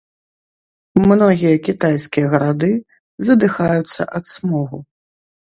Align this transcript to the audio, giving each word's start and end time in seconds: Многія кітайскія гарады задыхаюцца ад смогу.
Многія 1.11 1.55
кітайскія 1.67 2.31
гарады 2.33 2.71
задыхаюцца 3.29 4.01
ад 4.23 4.33
смогу. 4.35 4.83